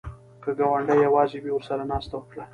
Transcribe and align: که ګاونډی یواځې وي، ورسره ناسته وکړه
که 0.43 0.51
ګاونډی 0.59 0.97
یواځې 1.07 1.37
وي، 1.39 1.51
ورسره 1.53 1.83
ناسته 1.91 2.13
وکړه 2.17 2.45